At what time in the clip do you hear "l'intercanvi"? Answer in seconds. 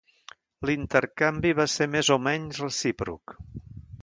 0.69-1.53